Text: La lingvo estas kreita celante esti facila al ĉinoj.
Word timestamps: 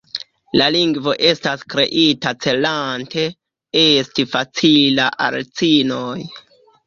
La 0.59 0.67
lingvo 0.75 1.11
estas 1.31 1.65
kreita 1.73 2.31
celante 2.45 3.25
esti 3.81 4.27
facila 4.31 5.07
al 5.27 5.39
ĉinoj. 5.61 6.27